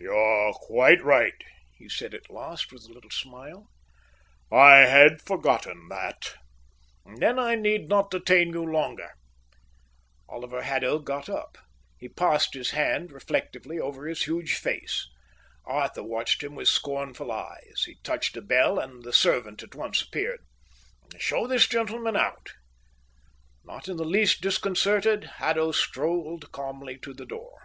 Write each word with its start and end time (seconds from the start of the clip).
"You're 0.00 0.54
quite 0.54 1.00
right," 1.04 1.40
he 1.76 1.88
said 1.88 2.12
at 2.12 2.28
last, 2.28 2.72
with 2.72 2.86
a 2.86 2.92
little 2.92 3.12
smile. 3.12 3.68
"I 4.50 4.78
had 4.78 5.22
forgotten 5.22 5.86
that." 5.88 6.34
"Then 7.06 7.38
I 7.38 7.54
need 7.54 7.88
not 7.88 8.10
detain 8.10 8.48
you 8.48 8.64
longer." 8.66 9.10
Oliver 10.28 10.62
Haddo 10.62 10.98
got 10.98 11.28
up. 11.28 11.58
He 11.96 12.08
passed 12.08 12.54
his 12.54 12.70
hand 12.70 13.12
reflectively 13.12 13.78
over 13.78 14.08
his 14.08 14.24
huge 14.24 14.54
face. 14.54 15.08
Arthur 15.64 16.02
watched 16.02 16.42
him 16.42 16.56
with 16.56 16.66
scornful 16.66 17.30
eyes. 17.30 17.84
He 17.86 17.98
touched 18.02 18.36
a 18.36 18.42
bell, 18.42 18.80
and 18.80 19.04
the 19.04 19.12
servant 19.12 19.62
at 19.62 19.76
once 19.76 20.02
appeared. 20.02 20.40
"Show 21.20 21.46
this 21.46 21.68
gentleman 21.68 22.16
out." 22.16 22.50
Not 23.64 23.86
in 23.86 23.96
the 23.96 24.04
least 24.04 24.40
disconcerted, 24.40 25.22
Haddo 25.36 25.70
strolled 25.70 26.50
calmly 26.50 26.98
to 26.98 27.14
the 27.14 27.24
door. 27.26 27.60